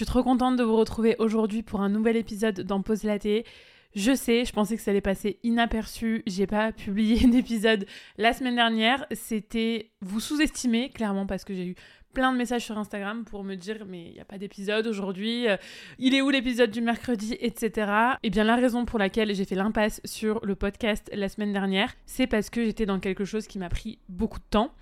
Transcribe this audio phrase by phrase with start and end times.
[0.00, 3.44] suis trop contente de vous retrouver aujourd'hui pour un nouvel épisode dans Pause Laté.
[3.94, 6.22] Je sais, je pensais que ça allait passer inaperçu.
[6.26, 7.84] J'ai pas publié d'épisode
[8.16, 9.04] la semaine dernière.
[9.12, 11.74] C'était vous sous-estimer, clairement, parce que j'ai eu
[12.14, 15.48] plein de messages sur Instagram pour me dire mais il n'y a pas d'épisode aujourd'hui,
[15.48, 15.56] euh,
[15.98, 17.92] il est où l'épisode du mercredi, etc.
[18.22, 21.52] Et eh bien la raison pour laquelle j'ai fait l'impasse sur le podcast la semaine
[21.52, 24.72] dernière, c'est parce que j'étais dans quelque chose qui m'a pris beaucoup de temps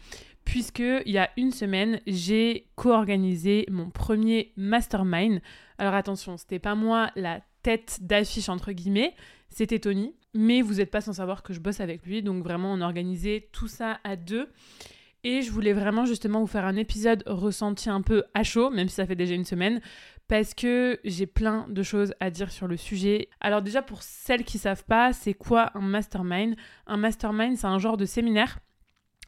[0.49, 5.43] puisque il y a une semaine, j'ai co-organisé mon premier mastermind.
[5.77, 9.15] Alors attention, c'était pas moi la tête d'affiche entre guillemets,
[9.51, 12.73] c'était Tony, mais vous n'êtes pas sans savoir que je bosse avec lui, donc vraiment
[12.73, 14.49] on organisait tout ça à deux.
[15.23, 18.89] Et je voulais vraiment justement vous faire un épisode ressenti un peu à chaud, même
[18.89, 19.83] si ça fait déjà une semaine,
[20.29, 23.29] parce que j'ai plein de choses à dire sur le sujet.
[23.43, 26.57] Alors déjà pour celles qui savent pas, c'est quoi un mastermind?
[26.87, 28.61] Un mastermind, c'est un genre de séminaire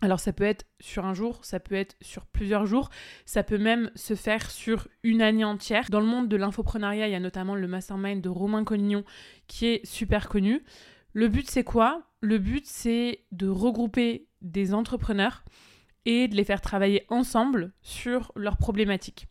[0.00, 2.90] alors ça peut être sur un jour, ça peut être sur plusieurs jours,
[3.26, 5.90] ça peut même se faire sur une année entière.
[5.90, 9.04] Dans le monde de l'infoprenariat, il y a notamment le mastermind de Romain Collignon
[9.46, 10.64] qui est super connu.
[11.12, 12.02] Le but c'est quoi?
[12.20, 15.44] Le but c'est de regrouper des entrepreneurs
[16.06, 19.26] et de les faire travailler ensemble sur leurs problématiques.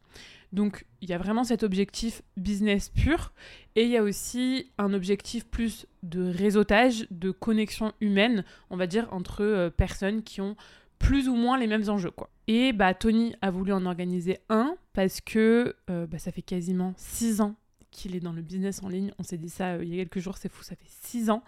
[0.52, 3.34] Donc il y a vraiment cet objectif business pur
[3.76, 8.88] et il y a aussi un objectif plus de réseautage, de connexion humaine, on va
[8.88, 10.56] dire, entre euh, personnes qui ont
[10.98, 12.12] plus ou moins les mêmes enjeux.
[12.12, 12.30] Quoi.
[12.48, 16.94] Et bah, Tony a voulu en organiser un parce que euh, bah, ça fait quasiment
[16.98, 17.56] six ans
[17.92, 19.12] qu'il est dans le business en ligne.
[19.18, 21.30] On s'est dit ça euh, il y a quelques jours, c'est fou, ça fait six
[21.30, 21.44] ans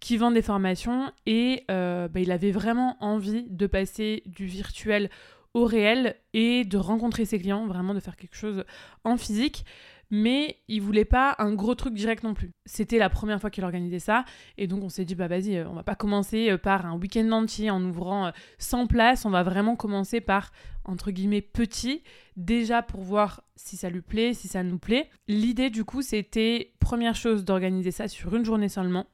[0.00, 5.10] qu'il vend des formations et bah, il avait vraiment envie de passer du virtuel
[5.58, 8.64] au réel et de rencontrer ses clients, vraiment de faire quelque chose
[9.04, 9.64] en physique.
[10.10, 12.52] Mais il voulait pas un gros truc direct non plus.
[12.64, 14.24] C'était la première fois qu'il organisait ça.
[14.56, 16.96] Et donc on s'est dit, bah vas-y, euh, on va pas commencer euh, par un
[16.96, 19.26] week-end entier en ouvrant 100 euh, places.
[19.26, 20.50] On va vraiment commencer par,
[20.84, 22.02] entre guillemets, petit.
[22.36, 25.10] Déjà pour voir si ça lui plaît, si ça nous plaît.
[25.26, 29.06] L'idée du coup, c'était, première chose, d'organiser ça sur une journée seulement.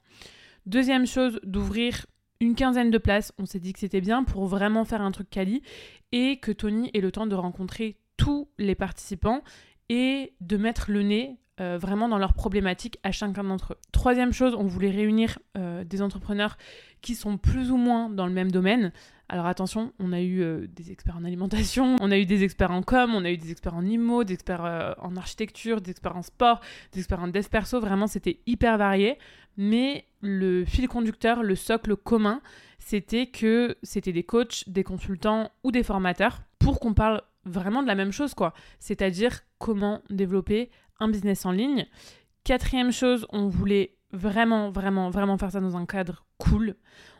[0.66, 2.06] Deuxième chose, d'ouvrir
[2.40, 3.32] une quinzaine de places.
[3.38, 5.62] On s'est dit que c'était bien pour vraiment faire un truc quali
[6.12, 9.42] et que Tony ait le temps de rencontrer tous les participants
[9.88, 13.76] et de mettre le nez euh, vraiment dans leurs problématiques à chacun d'entre eux.
[13.92, 16.58] Troisième chose, on voulait réunir euh, des entrepreneurs
[17.00, 18.92] qui sont plus ou moins dans le même domaine.
[19.28, 22.72] Alors attention, on a eu euh, des experts en alimentation, on a eu des experts
[22.72, 26.16] en com, on a eu des experts en IMO, des experts en architecture, des experts
[26.16, 26.60] en sport,
[26.92, 29.16] des experts en dev perso, vraiment c'était hyper varié.
[29.56, 32.40] Mais le fil conducteur, le socle commun,
[32.80, 37.88] c'était que c'était des coachs, des consultants ou des formateurs pour qu'on parle vraiment de
[37.88, 38.54] la même chose, quoi.
[38.78, 41.86] C'est-à-dire comment développer un business en ligne.
[42.44, 46.76] Quatrième chose, on voulait vraiment, vraiment, vraiment faire ça dans un cadre cool.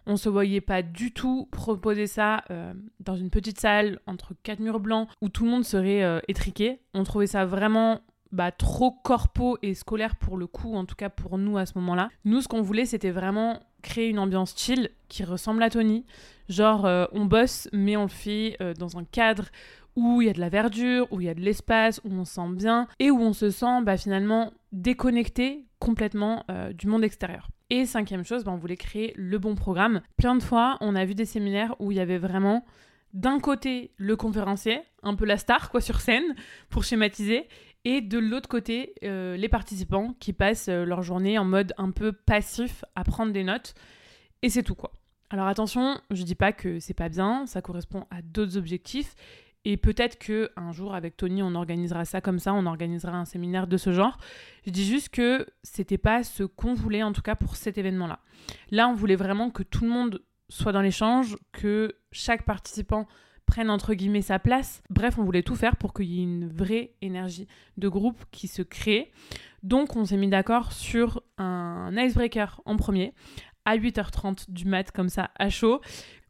[0.07, 4.61] On se voyait pas du tout proposer ça euh, dans une petite salle entre quatre
[4.61, 6.81] murs blancs où tout le monde serait euh, étriqué.
[6.93, 8.01] On trouvait ça vraiment
[8.33, 11.73] bah, trop corpo et scolaire pour le coup, en tout cas pour nous à ce
[11.79, 12.11] moment-là.
[12.25, 16.05] Nous, ce qu'on voulait, c'était vraiment créer une ambiance chill qui ressemble à Tony.
[16.49, 19.47] Genre, euh, on bosse, mais on le fait dans un cadre
[19.97, 22.25] où il y a de la verdure, où il y a de l'espace, où on
[22.25, 27.05] se sent bien et où on se sent bah, finalement déconnecté complètement euh, du monde
[27.05, 27.49] extérieur.
[27.71, 30.03] Et cinquième chose, bah, on voulait créer le bon programme.
[30.17, 32.65] Plein de fois, on a vu des séminaires où il y avait vraiment
[33.13, 36.35] d'un côté le conférencier, un peu la star quoi sur scène
[36.69, 37.49] pour schématiser,
[37.85, 41.91] et de l'autre côté euh, les participants qui passent euh, leur journée en mode un
[41.91, 43.75] peu passif à prendre des notes.
[44.43, 44.93] Et c'est tout quoi.
[45.31, 49.15] Alors attention, je dis pas que c'est pas bien, ça correspond à d'autres objectifs
[49.65, 53.25] et peut-être que un jour avec Tony, on organisera ça comme ça, on organisera un
[53.25, 54.19] séminaire de ce genre.
[54.67, 58.21] Je dis juste que c'était pas ce qu'on voulait en tout cas pour cet événement-là.
[58.71, 63.07] Là, on voulait vraiment que tout le monde soit dans l'échange, que chaque participant
[63.47, 64.83] prenne entre guillemets sa place.
[64.91, 67.47] Bref, on voulait tout faire pour qu'il y ait une vraie énergie
[67.77, 69.13] de groupe qui se crée.
[69.63, 73.15] Donc, on s'est mis d'accord sur un icebreaker en premier
[73.65, 75.81] à 8h30 du mat comme ça à chaud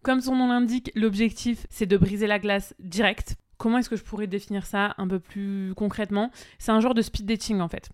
[0.04, 3.37] comme son nom l'indique, l'objectif c'est de briser la glace direct.
[3.56, 6.31] Comment est-ce que je pourrais définir ça un peu plus concrètement?
[6.59, 7.91] C'est un genre de speed dating en fait.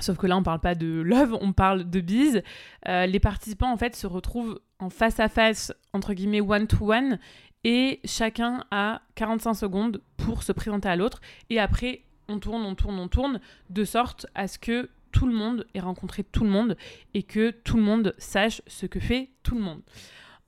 [0.00, 2.42] Sauf que là, on parle pas de love, on parle de bise.
[2.86, 7.18] Euh, les participants, en fait, se retrouvent en face à face, entre guillemets, one-to-one,
[7.64, 11.20] et chacun a 45 secondes pour se présenter à l'autre.
[11.50, 15.34] Et après, on tourne, on tourne, on tourne, de sorte à ce que tout le
[15.34, 16.76] monde ait rencontré tout le monde
[17.14, 19.82] et que tout le monde sache ce que fait tout le monde.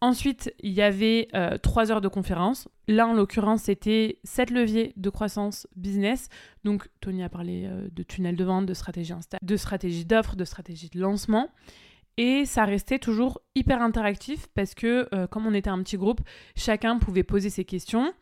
[0.03, 2.69] Ensuite, il y avait euh, trois heures de conférence.
[2.89, 6.29] Là, en l'occurrence, c'était sept leviers de croissance business.
[6.65, 10.37] Donc, Tony a parlé euh, de tunnel de vente, de stratégie Insta, de stratégie d'offre,
[10.37, 11.51] de stratégie de lancement.
[12.17, 16.23] Et ça restait toujours hyper interactif parce que, euh, comme on était un petit groupe,
[16.57, 18.15] chacun pouvait poser ses questions.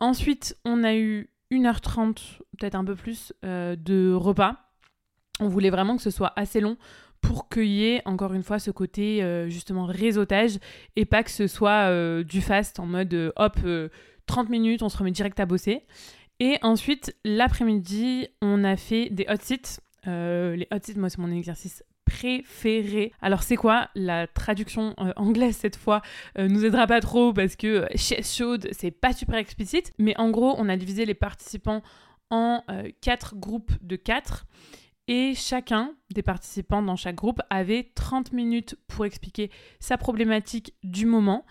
[0.00, 4.56] Ensuite, on a eu 1h30, peut-être un peu plus, de repas.
[5.38, 6.76] On voulait vraiment que ce soit assez long
[7.22, 10.58] pour qu'il y ait encore une fois ce côté euh, justement réseautage
[10.96, 13.58] et pas que ce soit euh, du fast en mode hop
[14.26, 15.84] 30 minutes on se remet direct à bosser.
[16.40, 19.80] Et ensuite l'après-midi on a fait des hot seats.
[20.04, 23.12] Les hot seats moi c'est mon exercice préféré.
[23.22, 26.02] Alors c'est quoi la traduction anglaise cette fois
[26.36, 29.92] nous aidera pas trop parce que chest chaude c'est pas super explicite.
[29.98, 31.82] Mais en gros on a divisé les participants
[32.30, 32.64] en
[33.00, 34.46] quatre groupes de quatre
[35.08, 39.50] et chacun des participants dans chaque groupe avait 30 minutes pour expliquer
[39.80, 41.44] sa problématique du moment.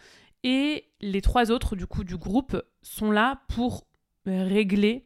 [0.44, 3.86] Et les trois autres du coup du groupe sont là pour
[4.26, 5.06] régler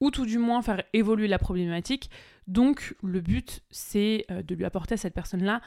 [0.00, 2.10] ou tout du moins faire évoluer la problématique.
[2.46, 5.60] Donc le but c'est euh, de lui apporter à cette personne-là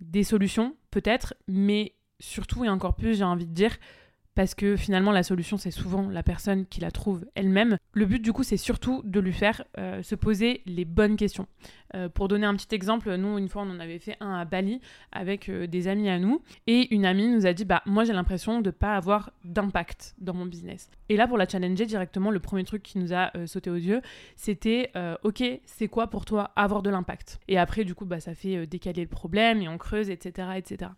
[0.00, 3.76] des solutions peut-être, mais surtout et encore plus j'ai envie de dire
[4.36, 7.78] parce que finalement la solution c'est souvent la personne qui la trouve elle-même.
[7.92, 11.48] Le but du coup c'est surtout de lui faire euh, se poser les bonnes questions.
[11.94, 14.44] Euh, pour donner un petit exemple, nous une fois on en avait fait un à
[14.44, 14.80] Bali
[15.10, 18.12] avec euh, des amis à nous et une amie nous a dit bah moi j'ai
[18.12, 20.90] l'impression de pas avoir d'impact dans mon business.
[21.08, 24.02] Et là pour la challenger directement le premier truc qui nous a sauté aux yeux
[24.36, 24.92] c'était
[25.22, 27.40] ok c'est quoi pour toi avoir de l'impact?
[27.48, 30.90] Et après du coup bah ça fait décaler le problème et on creuse etc etc.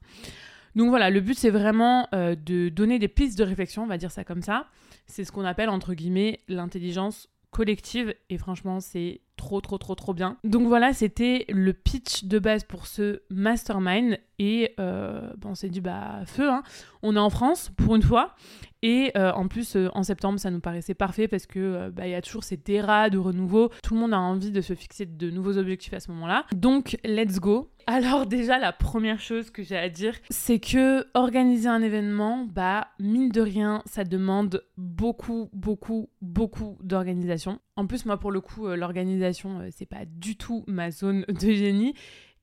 [0.78, 3.98] Donc voilà, le but c'est vraiment euh, de donner des pistes de réflexion, on va
[3.98, 4.66] dire ça comme ça.
[5.08, 10.14] C'est ce qu'on appelle entre guillemets l'intelligence collective et franchement c'est trop trop trop trop
[10.14, 10.36] bien.
[10.44, 15.80] Donc voilà, c'était le pitch de base pour ce mastermind et euh, on s'est dit
[15.80, 16.62] bah feu, hein.
[17.02, 18.36] on est en France pour une fois
[18.82, 22.10] et euh, en plus euh, en septembre ça nous paraissait parfait parce que bah, il
[22.10, 25.06] y a toujours ces terras de renouveau, tout le monde a envie de se fixer
[25.06, 26.44] de nouveaux objectifs à ce moment-là.
[26.54, 27.70] Donc let's go.
[27.86, 32.88] Alors déjà la première chose que j'ai à dire, c'est que organiser un événement, bah
[33.00, 37.60] mine de rien, ça demande beaucoup beaucoup beaucoup d'organisation.
[37.76, 41.50] En plus moi pour le coup l'organisation euh, c'est pas du tout ma zone de
[41.50, 41.94] génie.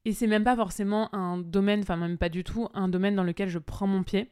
[0.08, 3.24] Et c'est même pas forcément un domaine, enfin même pas du tout, un domaine dans
[3.24, 4.30] lequel je prends mon pied.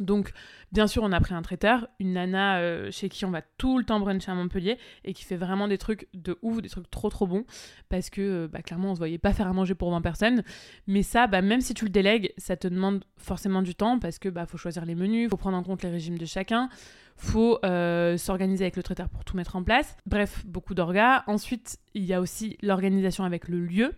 [0.00, 0.32] Donc,
[0.72, 3.78] bien sûr, on a pris un traiteur, une nana euh, chez qui on va tout
[3.78, 6.90] le temps bruncher à Montpellier et qui fait vraiment des trucs de ouf, des trucs
[6.90, 7.44] trop trop bons
[7.90, 10.42] parce que euh, bah, clairement, on se voyait pas faire à manger pour 20 personnes.
[10.86, 14.18] Mais ça, bah, même si tu le délègues, ça te demande forcément du temps parce
[14.18, 16.70] que bah, faut choisir les menus, faut prendre en compte les régimes de chacun,
[17.16, 19.96] faut euh, s'organiser avec le traiteur pour tout mettre en place.
[20.06, 21.24] Bref, beaucoup d'orgas.
[21.26, 23.92] Ensuite, il y a aussi l'organisation avec le lieu.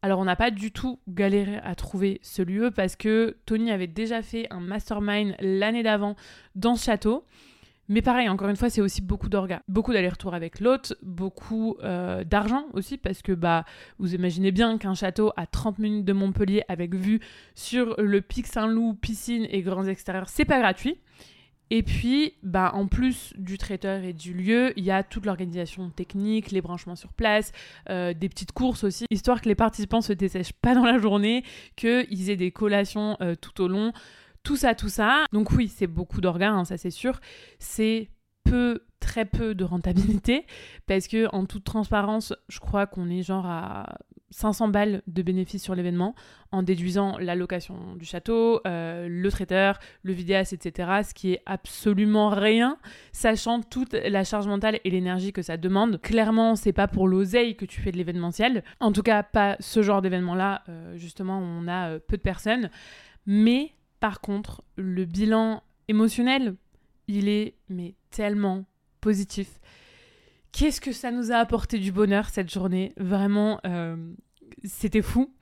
[0.00, 3.88] Alors on n'a pas du tout galéré à trouver ce lieu parce que Tony avait
[3.88, 6.14] déjà fait un mastermind l'année d'avant
[6.54, 7.24] dans ce château.
[7.90, 9.62] Mais pareil, encore une fois, c'est aussi beaucoup d'orgas.
[9.66, 13.64] Beaucoup d'aller-retour avec l'hôte, beaucoup euh, d'argent aussi, parce que bah,
[13.98, 17.20] vous imaginez bien qu'un château à 30 minutes de Montpellier avec vue
[17.54, 20.98] sur le Pic Saint-Loup, piscine et grands extérieurs, c'est pas gratuit.
[21.70, 25.90] Et puis, bah, en plus du traiteur et du lieu, il y a toute l'organisation
[25.90, 27.52] technique, les branchements sur place,
[27.90, 31.44] euh, des petites courses aussi, histoire que les participants se dessèchent pas dans la journée,
[31.76, 33.92] qu'ils aient des collations euh, tout au long,
[34.42, 35.26] tout ça, tout ça.
[35.32, 37.20] Donc oui, c'est beaucoup d'organes, hein, ça c'est sûr.
[37.58, 38.08] C'est
[38.44, 40.46] peu, très peu de rentabilité,
[40.86, 43.98] parce que en toute transparence, je crois qu'on est genre à
[44.30, 46.14] 500 balles de bénéfices sur l'événement
[46.52, 51.02] en déduisant la location du château, euh, le traiteur, le vidéaste, etc.
[51.08, 52.78] Ce qui est absolument rien,
[53.12, 56.00] sachant toute la charge mentale et l'énergie que ça demande.
[56.00, 58.64] Clairement, c'est pas pour l'oseille que tu fais de l'événementiel.
[58.80, 60.62] En tout cas, pas ce genre d'événement-là.
[60.68, 62.70] Euh, justement, on a euh, peu de personnes.
[63.26, 66.54] Mais par contre, le bilan émotionnel,
[67.08, 68.64] il est mais tellement
[69.00, 69.60] positif.
[70.52, 72.92] Qu'est-ce que ça nous a apporté du bonheur cette journée?
[72.96, 73.96] Vraiment, euh,
[74.64, 75.32] c'était fou.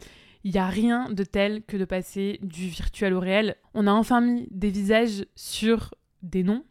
[0.44, 3.56] Il n'y a rien de tel que de passer du virtuel au réel.
[3.74, 6.64] On a enfin mis des visages sur des noms.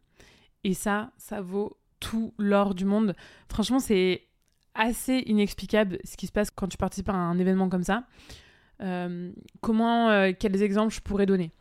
[0.64, 3.16] Et ça, ça vaut tout l'or du monde.
[3.50, 4.24] Franchement, c'est
[4.76, 8.06] assez inexplicable ce qui se passe quand tu participes à un événement comme ça.
[8.82, 11.52] Euh, comment, euh, quels exemples je pourrais donner?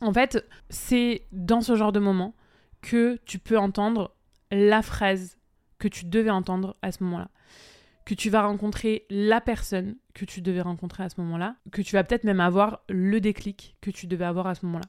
[0.00, 2.34] En fait, c'est dans ce genre de moment
[2.80, 4.14] que tu peux entendre
[4.50, 5.36] la phrase
[5.80, 7.28] que tu devais entendre à ce moment-là.
[8.04, 11.56] Que tu vas rencontrer la personne que tu devais rencontrer à ce moment-là.
[11.72, 14.86] Que tu vas peut-être même avoir le déclic que tu devais avoir à ce moment-là.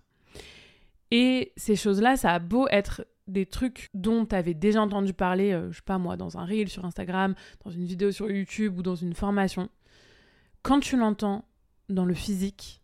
[1.10, 5.52] Et ces choses-là, ça a beau être des trucs dont tu avais déjà entendu parler,
[5.52, 8.78] euh, je sais pas moi, dans un reel sur Instagram, dans une vidéo sur YouTube
[8.78, 9.70] ou dans une formation.
[10.64, 11.46] Quand tu l'entends
[11.90, 12.82] dans le physique,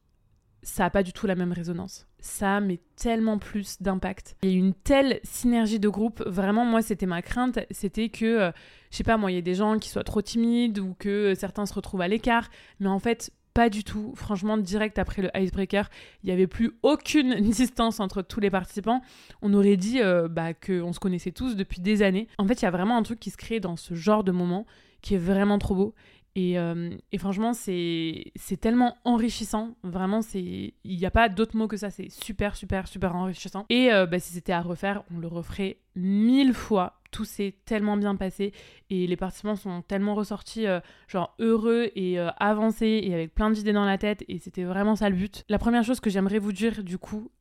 [0.63, 2.07] ça n'a pas du tout la même résonance.
[2.27, 4.35] Ça met tellement plus d'impact.
[4.43, 6.21] Il y a une telle synergie de groupe.
[6.27, 7.59] Vraiment, moi, c'était ma crainte.
[7.71, 8.51] C'était que, euh,
[8.91, 11.35] je sais pas, moi, il y a des gens qui soient trop timides ou que
[11.35, 12.49] certains se retrouvent à l'écart.
[12.81, 14.11] Mais en fait, pas du tout.
[14.15, 15.89] Franchement, direct après le icebreaker,
[16.21, 19.01] il n'y avait plus aucune distance entre tous les participants.
[19.41, 22.27] On aurait dit euh, bah, qu'on se connaissait tous depuis des années.
[22.39, 24.33] En fait, il y a vraiment un truc qui se crée dans ce genre de
[24.33, 24.65] moment
[25.01, 25.93] qui est vraiment trop beau.
[26.37, 29.75] Et, euh, et, franchement, c'est tellement enrichissant.
[29.81, 31.89] Vraiment, il n'y a pas d'autre mot que ça.
[31.89, 33.65] C'est super, super, super enrichissant.
[33.69, 37.01] Et euh, bah, si c'était à refaire, on le referait mille fois.
[37.09, 38.53] Tout s'est tellement bien passé.
[38.91, 43.73] Et les participants sont tellement ressortis euh, genre heureux et avancés et avec plein d'idées
[43.73, 44.23] dans la tête.
[44.27, 45.43] Et c'était vraiment ça le but.
[45.49, 47.31] La première chose que j'aimerais vous dire, du coup,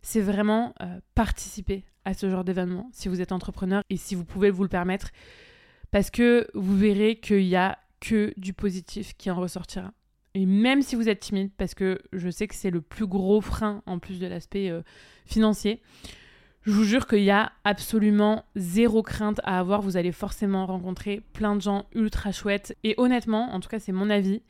[0.00, 0.74] c'est vraiment
[1.14, 4.70] participer à ce genre d'événement si vous êtes entrepreneur et si vous pouvez vous le
[4.70, 5.10] permettre.
[5.90, 9.92] Parce que vous verrez qu'il y a que du positif qui en ressortira.
[10.34, 13.40] Et même si vous êtes timide, parce que je sais que c'est le plus gros
[13.40, 14.82] frein en plus de l'aspect euh,
[15.26, 15.82] financier,
[16.62, 19.80] je vous jure qu'il y a absolument zéro crainte à avoir.
[19.80, 22.76] Vous allez forcément rencontrer plein de gens ultra chouettes.
[22.84, 24.42] Et honnêtement, en tout cas c'est mon avis,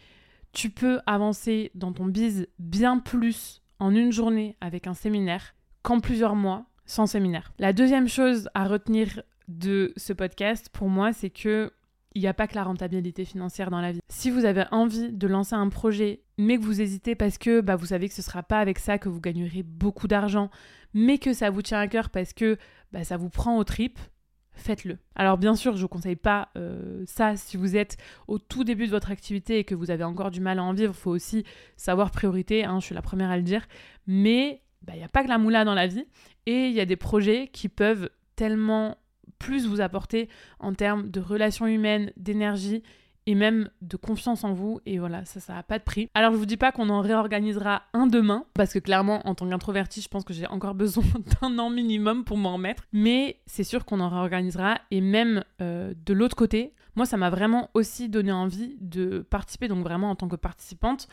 [0.53, 6.01] tu peux avancer dans ton biz bien plus en une journée avec un séminaire qu'en
[6.01, 7.53] plusieurs mois sans séminaire.
[7.59, 11.73] La deuxième chose à retenir de ce podcast pour moi, c'est que
[12.15, 14.01] il n'y a pas que la rentabilité financière dans la vie.
[14.09, 17.77] Si vous avez envie de lancer un projet, mais que vous hésitez parce que bah,
[17.77, 20.51] vous savez que ce ne sera pas avec ça que vous gagnerez beaucoup d'argent,
[20.95, 22.57] mais que ça vous tient à cœur parce que
[22.93, 23.99] bah, ça vous prend aux tripes,
[24.53, 24.99] faites-le.
[25.15, 27.97] Alors bien sûr, je ne vous conseille pas euh, ça si vous êtes
[28.27, 30.73] au tout début de votre activité et que vous avez encore du mal à en
[30.73, 30.95] vivre.
[30.97, 31.45] Il faut aussi
[31.77, 33.67] savoir priorité, hein, je suis la première à le dire.
[34.07, 36.07] Mais bah, il n'y a pas que la moula dans la vie
[36.47, 38.97] et il y a des projets qui peuvent tellement
[39.39, 40.29] plus vous apporter
[40.61, 42.83] en termes de relations humaines, d'énergie
[43.29, 44.81] et même de confiance en vous.
[44.87, 46.09] Et voilà, ça, ça n'a pas de prix.
[46.15, 49.47] Alors, je vous dis pas qu'on en réorganisera un demain, parce que clairement, en tant
[49.47, 51.05] qu'introverti, je pense que j'ai encore besoin
[51.43, 52.85] d'un an minimum pour m'en remettre.
[52.93, 54.79] Mais c'est sûr qu'on en réorganisera.
[54.91, 59.69] Et même euh, de l'autre côté, moi, ça m'a vraiment aussi donné envie de participer,
[59.69, 61.07] donc vraiment en tant que participante,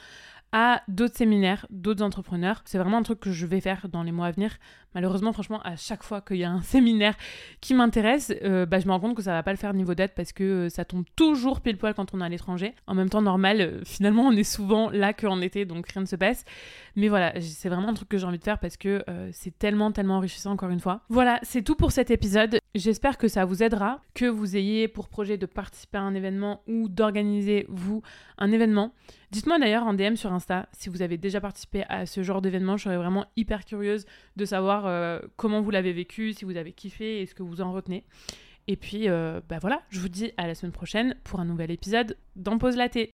[0.51, 2.61] à d'autres séminaires, d'autres entrepreneurs.
[2.65, 4.57] C'est vraiment un truc que je vais faire dans les mois à venir.
[4.93, 7.15] Malheureusement, franchement, à chaque fois qu'il y a un séminaire
[7.59, 9.93] qui m'intéresse, euh, bah, je me rends compte que ça va pas le faire niveau
[9.93, 12.73] date parce que euh, ça tombe toujours pile poil quand on est à l'étranger.
[12.87, 16.07] En même temps, normal, euh, finalement, on est souvent là qu'en été, donc rien ne
[16.07, 16.45] se passe.
[16.95, 19.91] Mais voilà, c'est vraiment un truc que j'ai envie de faire parce que c'est tellement,
[19.91, 21.01] tellement enrichissant encore une fois.
[21.09, 22.59] Voilà, c'est tout pour cet épisode.
[22.73, 26.61] J'espère que ça vous aidera, que vous ayez pour projet de participer à un événement
[26.67, 28.01] ou d'organiser, vous,
[28.37, 28.93] un événement.
[29.31, 32.77] Dites-moi d'ailleurs en DM sur Insta si vous avez déjà participé à ce genre d'événement.
[32.77, 34.05] Je serais vraiment hyper curieuse
[34.35, 37.61] de savoir euh, comment vous l'avez vécu, si vous avez kiffé et ce que vous
[37.61, 38.03] en retenez.
[38.67, 41.69] Et puis, euh, bah voilà, je vous dis à la semaine prochaine pour un nouvel
[41.69, 42.89] épisode d'En Pause la